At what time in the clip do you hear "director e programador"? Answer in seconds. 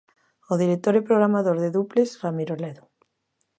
0.63-1.57